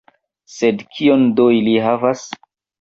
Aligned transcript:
Sed 0.53 0.81
kion 0.95 1.29
do 1.41 1.47
ili 1.61 1.79
havas? 1.91 2.27